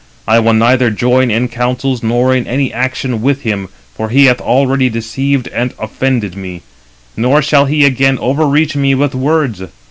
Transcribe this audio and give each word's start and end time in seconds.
I 0.27 0.39
will 0.39 0.53
neither 0.53 0.89
join 0.89 1.29
in 1.29 1.47
counsels 1.47 2.01
nor 2.01 2.33
in 2.33 2.47
any 2.47 2.73
action 2.73 3.21
with 3.21 3.43
him; 3.43 3.67
for 3.93 4.09
he 4.09 4.25
hath 4.25 4.41
already 4.41 4.89
deceived 4.89 5.47
and 5.49 5.75
offended 5.77 6.35
me, 6.35 6.63
nor 7.15 7.43
shall 7.43 7.65
he 7.67 7.85
again 7.85 8.17
overreach 8.17 8.75
me 8.75 8.95
with 8.95 9.13
words. 9.13 9.61